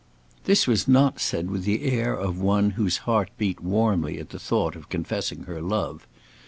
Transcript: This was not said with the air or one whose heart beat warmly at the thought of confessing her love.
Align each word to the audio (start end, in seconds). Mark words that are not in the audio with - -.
This 0.45 0.65
was 0.65 0.87
not 0.87 1.19
said 1.19 1.51
with 1.51 1.63
the 1.63 1.83
air 1.83 2.19
or 2.19 2.31
one 2.31 2.71
whose 2.71 2.97
heart 3.05 3.29
beat 3.37 3.59
warmly 3.61 4.17
at 4.17 4.29
the 4.29 4.39
thought 4.39 4.75
of 4.75 4.89
confessing 4.89 5.43
her 5.43 5.61
love. 5.61 6.07